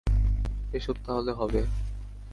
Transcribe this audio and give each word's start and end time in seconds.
এসব 0.73 0.95
তাহলে 1.05 1.31
হবে! 1.33 1.61